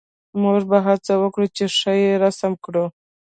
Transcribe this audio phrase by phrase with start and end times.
[0.41, 2.85] موږ به هڅه وکړو چې ښه یې رسم کړو